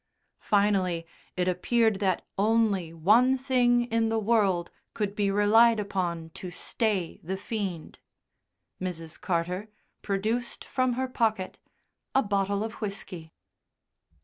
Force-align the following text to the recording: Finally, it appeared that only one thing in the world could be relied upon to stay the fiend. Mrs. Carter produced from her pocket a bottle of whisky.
Finally, 0.39 1.05
it 1.37 1.47
appeared 1.47 1.99
that 1.99 2.25
only 2.35 2.91
one 2.91 3.37
thing 3.37 3.83
in 3.91 4.09
the 4.09 4.17
world 4.17 4.71
could 4.95 5.15
be 5.15 5.29
relied 5.29 5.79
upon 5.79 6.31
to 6.31 6.49
stay 6.49 7.19
the 7.21 7.37
fiend. 7.37 7.99
Mrs. 8.81 9.21
Carter 9.21 9.69
produced 10.01 10.65
from 10.65 10.93
her 10.93 11.07
pocket 11.07 11.59
a 12.15 12.23
bottle 12.23 12.63
of 12.63 12.73
whisky. 12.81 13.31